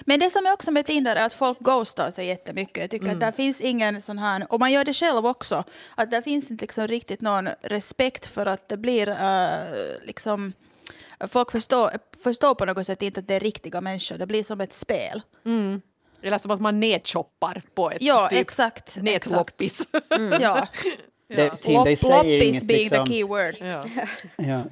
[0.00, 2.76] Men det som är också med Tinder är att folk ghostar sig jättemycket.
[2.76, 3.16] Jag tycker mm.
[3.16, 6.50] att där finns ingen sån här, och man gör det själv också, att där finns
[6.50, 10.52] inte liksom riktigt någon respekt för att det blir uh, liksom
[11.28, 11.90] folk förstår,
[12.24, 14.18] förstår på något sätt inte att det är riktiga människor.
[14.18, 15.22] Det blir som ett spel.
[15.46, 15.80] Mm.
[16.22, 19.88] Eller som att man nedchoppar på ett ja, typ exakt, nätloppis.
[20.10, 20.32] Mm.
[20.42, 20.68] ja.
[21.28, 23.56] Det, Tinder i sig är inget being liksom, the key word.
[23.60, 23.84] Ja.
[24.36, 24.64] Ja,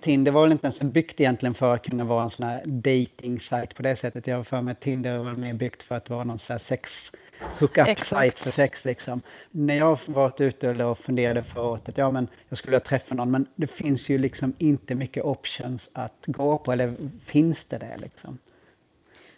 [0.00, 3.40] Tinder var väl inte ens byggt egentligen för att kunna vara en sån här dating
[3.40, 4.26] site på det sättet.
[4.26, 6.58] Jag har för mig att Tinder var mer byggt för att vara någon sån här
[6.58, 7.12] sex
[7.60, 9.20] hookup site för sex liksom.
[9.50, 13.30] När jag har varit ute och funderade året att ja, men jag skulle träffa någon,
[13.30, 17.96] men det finns ju liksom inte mycket options att gå på, eller finns det det
[17.96, 18.38] liksom?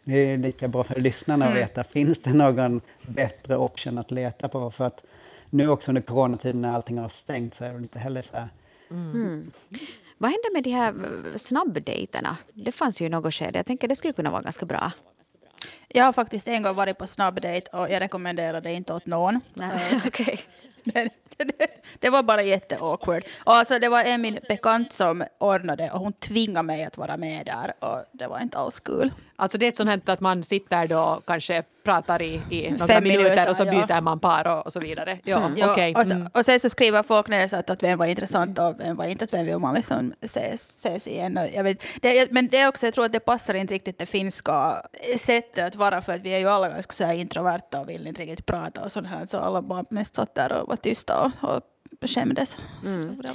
[0.04, 1.62] Det är lika bra för lyssnarna att mm.
[1.62, 4.70] veta, finns det någon bättre option att leta på?
[4.70, 5.04] För att
[5.50, 8.48] nu också under coronatiden när allting har stängt så är det inte heller så här.
[8.90, 9.12] Mm.
[9.14, 9.50] Mm.
[10.18, 10.94] Vad hände med de här
[11.36, 12.36] snabbdejterna?
[12.52, 13.58] Det fanns ju något skede.
[13.58, 14.92] Jag tänker det skulle kunna vara ganska bra.
[15.94, 19.40] Jag har faktiskt en gång varit på snabbdejt och jag rekommenderar det inte åt någon.
[19.54, 20.38] Nej, okay.
[21.98, 23.24] det, var bara jätteawkward.
[23.44, 27.16] Och alltså, det var en min bekant som ordnade och hon tvingade mig att vara
[27.16, 29.12] med där och det var inte alls kul.
[29.40, 33.00] Alltså det är ett sånt här att man sitter då kanske pratar i, i några
[33.00, 34.00] minuter, minuter och så byter ja.
[34.00, 35.18] man par och, och, så vidare.
[35.24, 35.54] Ja, mm.
[35.56, 35.94] ja okay.
[35.94, 36.28] och, mm.
[36.34, 39.24] och sen så skriver folk ner att, att vem var intressant och vem var inte,
[39.24, 41.38] att vem vill man liksom ses, ses igen.
[41.38, 43.98] Och jag vet, det, men det är också, jag tror att det passar inte riktigt
[43.98, 44.82] det finska
[45.18, 48.06] sättet att vara för att vi är ju alla ganska så här introverta och vill
[48.06, 51.32] inte riktigt prata och sånt här så alla bara mest satt där och var tysta
[51.40, 51.62] och, och
[52.10, 52.56] skämdes.
[52.84, 53.22] Mm.
[53.22, 53.32] Så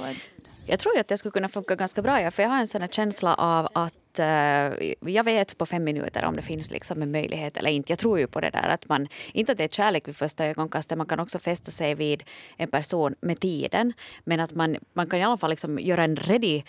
[0.66, 2.88] jag tror att det skulle kunna funka ganska bra, ja, för jag har en sån
[2.88, 7.56] känsla av att uh, jag vet på fem minuter om det finns liksom en möjlighet
[7.56, 7.92] eller inte.
[7.92, 10.46] Jag tror ju på det där att man, inte att det är kärlek vid första
[10.46, 12.24] ögonkastet, man kan också fästa sig vid
[12.56, 13.92] en person med tiden,
[14.24, 16.62] men att man, man kan i alla fall liksom göra en ready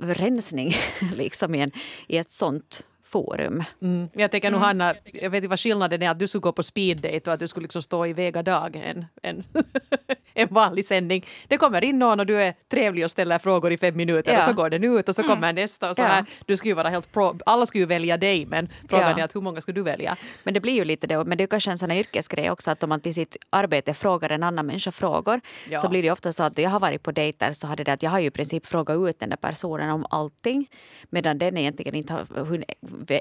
[0.00, 0.74] rensning
[1.14, 1.70] liksom i, en,
[2.06, 3.64] i ett sånt forum.
[3.82, 4.08] Mm.
[4.12, 6.62] Jag tänker nog Hanna, jag vet inte vad skillnaden är att du skulle gå på
[6.62, 9.44] speeddate och att du skulle liksom stå i Vega dag en, en,
[10.34, 11.26] en vanlig sändning.
[11.48, 14.38] Det kommer in någon och du är trevlig och ställer frågor i fem minuter ja.
[14.38, 15.54] och så går den ut och så kommer mm.
[15.54, 16.06] nästa och så ja.
[16.06, 16.24] här.
[16.46, 19.18] Du skulle ju vara helt pro, alla skulle ju välja dig men frågan ja.
[19.18, 20.16] är att hur många ska du välja?
[20.44, 22.70] Men det blir ju lite det, men det är kanske en sån här yrkesgrej också
[22.70, 25.40] att om man till sitt arbete frågar en annan människa frågor
[25.80, 28.02] så blir det ofta så att jag har varit på dejter så hade det att
[28.02, 30.68] jag har ju i princip frågat ut den där personen om allting
[31.10, 32.26] medan den egentligen inte har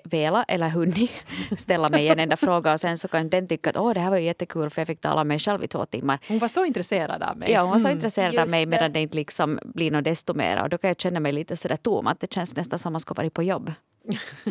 [0.03, 1.11] velat eller hunnit
[1.57, 4.09] ställa mig en enda fråga och sen så kan den tycka att åh det här
[4.09, 6.19] var ju jättekul för jag fick tala med mig själv i två timmar.
[6.27, 7.51] Hon var så intresserad av mig.
[7.51, 7.97] Ja, hon var så mm.
[7.97, 10.99] intresserad av mig medan det inte liksom blir något desto mer och då kan jag
[10.99, 13.71] känna mig lite sådär tom att det känns nästan som man ska vara på jobb.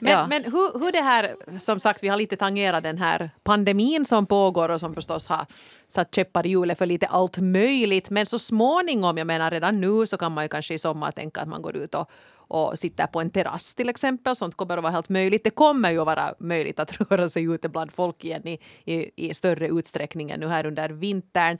[0.00, 0.26] men, ja.
[0.26, 4.26] men hur, hur det här, som sagt vi har lite tangerat den här pandemin som
[4.26, 5.46] pågår och som förstås har
[5.88, 8.10] satt käppar i hjulet för lite allt möjligt.
[8.10, 11.40] Men så småningom, jag menar redan nu så kan man ju kanske i sommar tänka
[11.40, 12.10] att man går ut och
[12.48, 14.36] och sitter på en terrass till exempel.
[14.36, 15.44] Sånt kommer att vara helt möjligt.
[15.44, 19.10] Det kommer ju att vara möjligt att röra sig ute bland folk igen i, i,
[19.16, 21.58] i större utsträckning än nu här under vintern.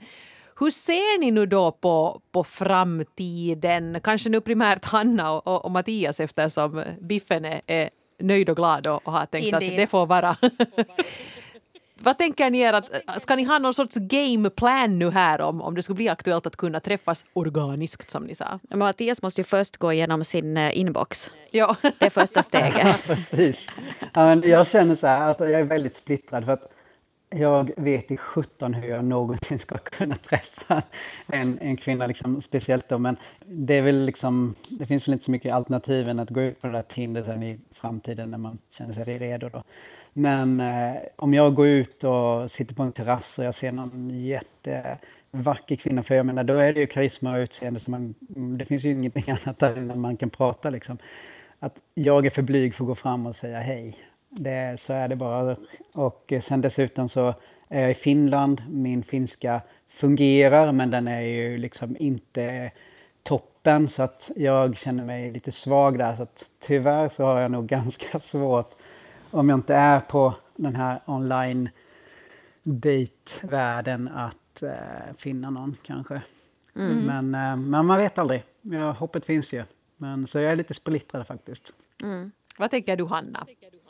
[0.59, 3.99] Hur ser ni nu då på, på framtiden?
[4.03, 8.87] Kanske nu primärt Hanna och, och, och Mattias eftersom Biffen är, är nöjd och glad
[8.87, 9.71] och, och har tänkt Indeed.
[9.71, 10.37] att det får vara.
[12.01, 15.75] Vad tänker ni er att, ska ni ha någon sorts gameplan nu här om, om
[15.75, 18.59] det skulle bli aktuellt att kunna träffas organiskt som ni sa?
[18.69, 21.31] Mattias måste ju först gå igenom sin eh, inbox.
[21.51, 21.75] Ja.
[21.99, 22.79] Det är första steget.
[22.83, 23.67] ja, precis.
[23.99, 26.71] Ja, men jag känner så här, alltså jag är väldigt splittrad för att
[27.35, 30.83] jag vet i sjutton hur jag någonsin ska kunna träffa
[31.27, 32.97] en, en kvinna, liksom, speciellt då.
[32.97, 36.41] Men det är väl liksom, det finns väl inte så mycket alternativ än att gå
[36.41, 39.49] ut på det där Tinder sen i framtiden när man känner sig redo.
[39.49, 39.63] Då.
[40.13, 44.09] Men eh, om jag går ut och sitter på en terrass och jag ser någon
[44.09, 48.57] jättevacker kvinna, för jag menar då är det ju karisma och utseende, så man, mm,
[48.57, 50.97] det finns ju ingenting annat där än man kan prata liksom.
[51.59, 53.97] Att jag är för blyg för att gå fram och säga hej.
[54.29, 55.55] Det, så är det bara.
[55.93, 57.33] Och eh, sen dessutom så
[57.69, 62.71] är jag i Finland, min finska fungerar men den är ju liksom inte
[63.23, 67.51] toppen så att jag känner mig lite svag där så att tyvärr så har jag
[67.51, 68.71] nog ganska svårt
[69.31, 71.69] om jag inte är på den här online
[72.63, 76.21] dejtvärlden att eh, finna någon kanske.
[76.75, 77.05] Mm.
[77.05, 78.43] Men, eh, men man vet aldrig.
[78.61, 79.63] Ja, hoppet finns ju.
[79.97, 81.73] Men, så jag är lite splittrad faktiskt.
[82.03, 82.31] Mm.
[82.57, 83.47] Vad tänker du Hanna?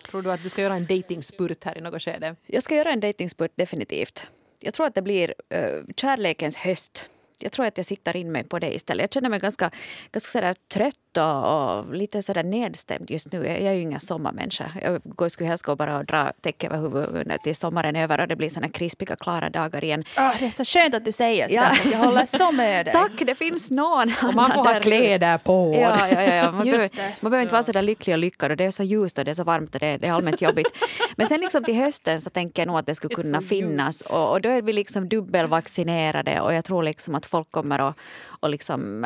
[0.09, 2.35] Tror du att du ska göra en datingspurt här i något skede?
[2.45, 4.27] Jag ska göra en datingspurt definitivt.
[4.59, 7.09] Jag tror att det blir uh, kärlekens höst.
[7.39, 9.03] Jag tror att jag siktar in mig på det istället.
[9.03, 9.71] Jag känner mig ganska,
[10.11, 13.45] ganska sådär trött och, och, lite sådär nedstämd just nu.
[13.45, 14.71] Jag är ju ingen sommarmänniska.
[15.17, 18.27] Jag skulle helst gå bara och dra täcke över huvudet till sommaren är över och
[18.27, 20.03] det blir såna krispiga, klara dagar igen.
[20.17, 21.55] Oh, det är så skönt att du säger så.
[21.55, 21.75] Ja.
[21.91, 22.93] Jag håller så med dig.
[22.99, 24.13] Tack, det finns någon.
[24.23, 25.75] Och man får ha kläder på.
[25.75, 26.51] Ja, ja, ja, ja.
[26.51, 26.89] Man, behöver,
[27.21, 29.25] man behöver inte vara så där lycklig och lyckad och det är så ljust och
[29.25, 30.67] det är så varmt och det, det är allmänt jobbigt.
[31.15, 34.31] Men sen liksom till hösten så tänker jag nog att det skulle kunna finnas och,
[34.31, 37.95] och då är vi liksom dubbelvaccinerade och jag tror liksom att folk kommer att
[38.39, 39.05] och liksom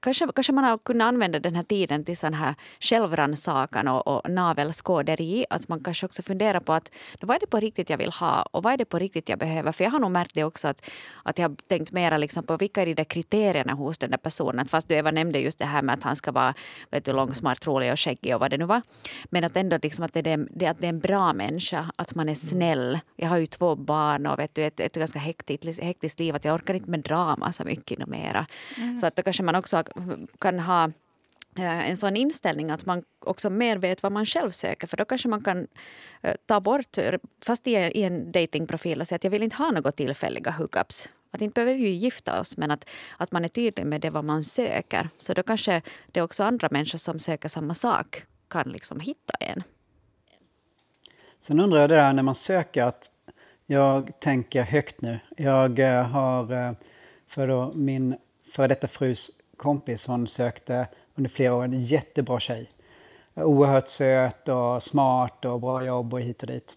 [0.00, 4.30] kanske, kanske man har kunnat använda den här tiden till sån här självrannsakan och, och
[4.30, 5.46] navelskåderi.
[5.50, 8.42] Att man kanske också funderar på att vad är det på riktigt jag vill ha
[8.42, 9.72] och vad är det på riktigt jag behöver.
[9.72, 10.90] För jag har nog märkt det också att,
[11.22, 14.18] att jag har tänkt mera liksom på vilka är de där kriterierna hos den där
[14.18, 14.68] personen.
[14.68, 16.54] Fast du Eva nämnde just det här med att han ska vara
[16.90, 18.82] vet du, lång, smart, rolig och skäggig och vad det nu var.
[19.24, 22.14] Men att ändå liksom att, det är, det, att det är en bra människa, att
[22.14, 22.98] man är snäll.
[23.16, 26.34] Jag har ju två barn och vet du, ett, ett ganska hektiskt, hektiskt liv.
[26.34, 28.46] Att jag orkar inte med drama så mycket mera.
[28.76, 28.96] Mm.
[28.96, 29.77] Så att då kanske man också
[30.38, 30.84] kan ha
[31.56, 34.86] eh, en sån inställning att man också mer vet vad man själv söker.
[34.86, 35.66] För då kanske man kan
[36.22, 36.98] eh, ta bort,
[37.44, 41.08] fast i en datingprofil och säga att jag vill inte ha några tillfälliga hookups.
[41.30, 44.24] Att inte behöver vi gifta oss, men att, att man är tydlig med det vad
[44.24, 45.08] man söker.
[45.18, 49.34] Så då kanske det är också andra människor som söker samma sak kan liksom hitta
[49.40, 49.62] en.
[51.40, 53.10] Sen undrar jag det där när man söker att
[53.66, 55.18] jag tänker högt nu.
[55.36, 56.76] Jag eh, har
[57.26, 58.16] för då min
[58.54, 62.70] före detta frus kompis, hon sökte under flera år en jättebra tjej.
[63.34, 66.76] Oerhört söt och smart och bra jobb och hit och dit.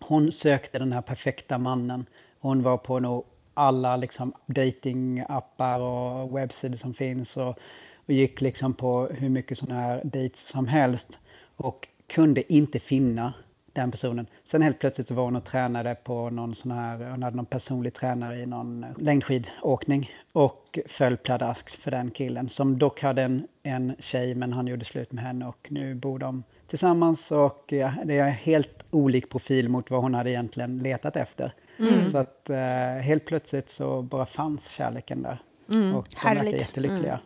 [0.00, 2.06] Hon sökte den här perfekta mannen.
[2.40, 7.58] Hon var på nog alla liksom datingappar och webbsidor som finns och,
[8.06, 11.18] och gick liksom på hur mycket sådana här dates som helst
[11.56, 13.34] och kunde inte finna
[13.72, 14.26] den personen.
[14.44, 17.46] Sen helt plötsligt så var hon och tränade på någon sån här, hon hade någon
[17.46, 23.46] personlig tränare i någon längdskidåkning och föll pladask för den killen som dock hade en,
[23.62, 27.92] en tjej men han gjorde slut med henne och nu bor de tillsammans och ja,
[28.04, 31.54] det är helt olik profil mot vad hon hade egentligen letat efter.
[31.78, 32.06] Mm.
[32.06, 32.56] Så att eh,
[33.02, 35.38] helt plötsligt så bara fanns kärleken där.
[35.72, 35.94] Mm.
[35.94, 37.12] Och de verkar jättelyckliga.
[37.12, 37.24] Mm.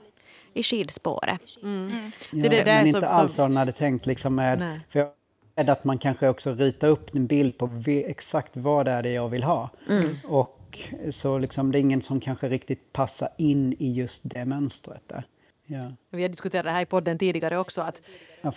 [0.52, 1.40] I skidspåret.
[1.62, 1.90] Mm.
[2.32, 4.80] Ja, det, det men inte alls vad hon hade tänkt liksom med...
[4.88, 5.08] För jag,
[5.56, 9.12] är att man kanske också ritar upp en bild på exakt vad det är det
[9.12, 9.70] jag vill ha.
[9.88, 10.04] Mm.
[10.24, 10.78] Och
[11.10, 15.02] så liksom, det är ingen som kanske riktigt passar in i just det mönstret.
[15.06, 15.24] Där.
[15.66, 15.92] Ja.
[16.10, 17.80] Vi har diskuterat det här i podden tidigare också.
[17.80, 18.02] Att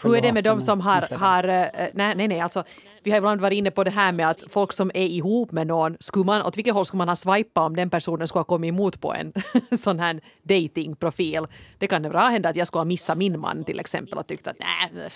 [0.04, 1.16] hur är det med de som har...
[1.16, 1.50] har uh,
[1.94, 2.64] nej, nej, nej, alltså,
[3.04, 5.68] vi har ibland varit inne på det här med att folk som är ihop med
[5.68, 8.44] någon, skulle man, åt vilket håll skulle man ha swipat om den personen skulle ha
[8.44, 9.34] kommit emot på en
[9.78, 11.48] sån här datingprofil?
[11.78, 14.28] Det kan det bra hända att jag skulle ha missat min man till exempel och
[14.28, 15.10] tyckt att nej,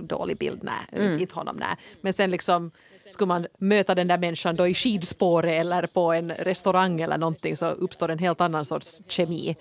[0.00, 1.20] dålig bild, nej, mm.
[1.20, 1.76] inte honom, nej.
[2.00, 2.70] Men sen liksom
[3.10, 7.56] skulle man möta den där människan då i skidspåret eller på en restaurang eller någonting
[7.56, 9.56] så uppstår en helt annan sorts kemi.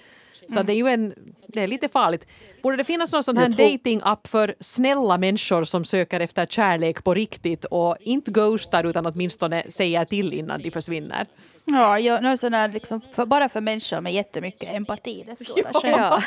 [0.47, 0.65] Så mm.
[0.65, 1.13] det är ju en,
[1.47, 2.27] det är lite farligt.
[2.63, 3.69] Borde det finnas någon sån här tror...
[3.69, 9.63] dating-app för snälla människor som söker efter kärlek på riktigt och inte ghostar utan åtminstone
[9.69, 11.27] säger till innan de försvinner?
[11.65, 15.23] Ja, jag, någon sån här liksom för, bara för människor med jättemycket empati.
[15.27, 16.21] Det står där ja.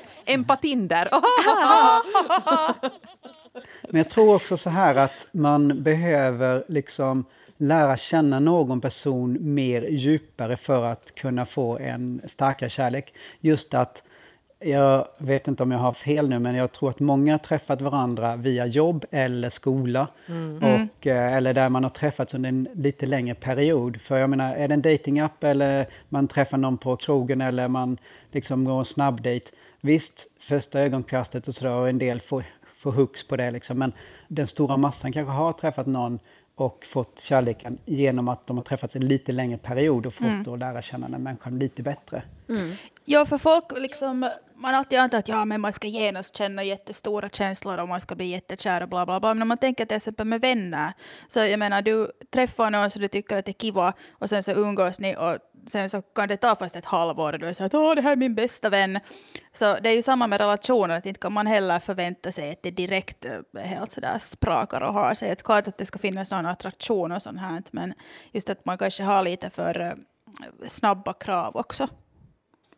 [0.24, 1.08] Empatinder.
[3.88, 7.24] Men jag tror också så här att man behöver liksom
[7.60, 13.14] lära känna någon person mer djupare för att kunna få en starkare kärlek.
[13.40, 14.02] Just att,
[14.58, 17.80] jag vet inte om jag har fel nu, men jag tror att många har träffat
[17.80, 20.08] varandra via jobb eller skola.
[20.28, 20.56] Mm.
[20.56, 24.00] Och, eh, eller där man har träffats under en lite längre period.
[24.00, 27.98] För jag menar, är det en datingapp eller man träffar någon på krogen eller man
[28.32, 29.50] liksom går en snabbdejt.
[29.80, 32.44] Visst, första ögonkastet och sådär och en del får,
[32.76, 33.78] får hooks på det liksom.
[33.78, 33.92] Men
[34.28, 36.18] den stora massan kanske har träffat någon
[36.60, 40.52] och fått kärleken genom att de har träffats en lite längre period och fått mm.
[40.52, 42.22] att lära känna den människan lite bättre.
[42.50, 42.72] Mm.
[43.04, 47.28] Ja, för folk liksom, man alltid antar att ja, men man ska genast känna jättestora
[47.28, 49.34] känslor och man ska bli jättekär och bla bla bla.
[49.34, 50.92] Men om man tänker till exempel med vänner,
[51.28, 54.42] så jag menar du träffar någon som du tycker att det är kiva och sen
[54.42, 55.38] så umgås ni och
[55.70, 58.02] sen så kan det ta fast ett halvår och du är så att åh, det
[58.02, 59.00] här är min bästa vän.
[59.52, 62.62] Så det är ju samma med relationer, att inte kan man heller förvänta sig att
[62.62, 65.28] det direkt eh, helt sådär sprakar och har sig.
[65.28, 67.94] Det är klart att det ska finnas någon attraktion och sånt här, men
[68.32, 69.92] just att man kanske har lite för eh,
[70.66, 71.88] snabba krav också.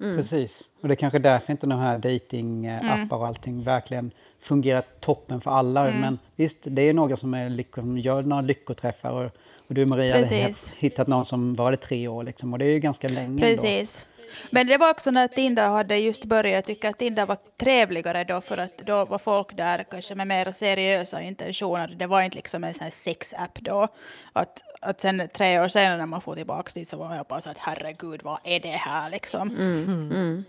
[0.01, 0.17] Mm.
[0.17, 0.63] Precis.
[0.81, 3.09] Och det är kanske därför inte de här datingappar mm.
[3.11, 5.89] och allting verkligen fungerar toppen för alla.
[5.89, 6.01] Mm.
[6.01, 9.11] Men visst, det är några som är, liksom, gör några lyckoträffar.
[9.11, 9.31] Och,
[9.73, 10.69] och du Maria Precis.
[10.69, 13.43] hade hittat någon som var det tre år liksom, och det är ju ganska länge
[13.43, 14.07] Precis.
[14.07, 14.49] Ändå.
[14.51, 18.25] Men det var också när Tinder hade just börjat, jag tycker att Tinder var trevligare
[18.25, 21.89] då för att då var folk där kanske med mer seriösa intentioner.
[21.89, 23.89] Det var inte liksom en sån här sexapp då.
[24.33, 27.41] Att, att sen tre år senare när man får tillbaka dit så var jag bara
[27.41, 29.51] så att herregud vad är det här liksom.
[29.51, 30.45] Mm, mm.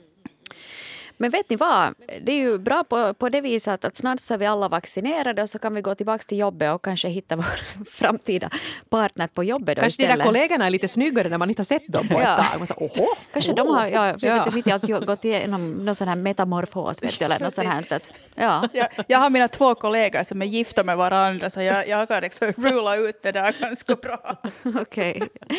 [1.18, 1.94] Men vet ni vad?
[2.22, 5.42] Det är ju bra på, på det viset att snart så är vi alla vaccinerade
[5.42, 8.50] och så kan vi gå tillbaka till jobbet och kanske hitta vår framtida
[8.90, 9.80] partner på jobbet.
[9.80, 12.26] Kanske de där kollegorna är lite snyggare när man inte har sett dem på ett
[12.26, 12.46] tag.
[12.58, 13.56] Man så, Oho, kanske oh.
[13.56, 14.44] de har ja, ja.
[14.44, 17.04] Vet, mitt i gått igenom någon sån här metamorfos.
[17.04, 18.02] Vet du, eller något sånt här.
[18.36, 18.70] ja.
[18.74, 22.22] jag, jag har mina två kollegor som är gifta med varandra så jag, jag kan
[22.22, 24.38] liksom rula ut det där ganska bra.
[24.82, 25.22] Okej.
[25.22, 25.58] Okay.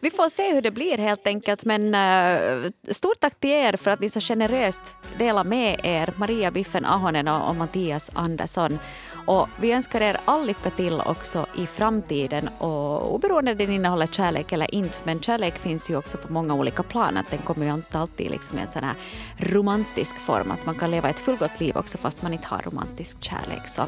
[0.00, 1.64] Vi får se hur det blir helt enkelt.
[1.64, 6.50] Men uh, stort tack till er för att ni så generöst delar med er, Maria
[6.50, 8.78] Biffen Ahonen och, och Mattias Andersson.
[9.26, 14.52] Och vi önskar er all lycka till också i framtiden och oberoende den innehåller kärlek
[14.52, 17.74] eller inte, men kärlek finns ju också på många olika plan, att den kommer ju
[17.74, 18.94] inte alltid liksom i en sån här
[19.36, 23.16] romantisk form, att man kan leva ett fullgott liv också fast man inte har romantisk
[23.20, 23.68] kärlek.
[23.68, 23.82] Så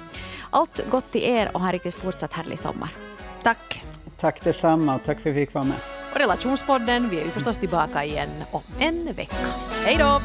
[0.50, 2.90] allt gott till er och ha en riktigt fortsatt härlig sommar.
[3.42, 3.82] Tack.
[4.20, 5.76] Tack detsamma och tack för att vi fick vara med.
[6.12, 9.36] Och Relationspodden, vi är ju förstås tillbaka igen om en vecka.
[9.84, 10.20] Hej då!